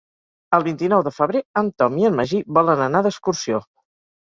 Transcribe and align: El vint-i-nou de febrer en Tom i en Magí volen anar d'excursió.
El 0.57 0.63
vint-i-nou 0.67 1.03
de 1.07 1.13
febrer 1.17 1.43
en 1.61 1.69
Tom 1.83 2.01
i 2.01 2.09
en 2.11 2.19
Magí 2.23 2.41
volen 2.59 2.83
anar 2.89 3.05
d'excursió. 3.11 3.65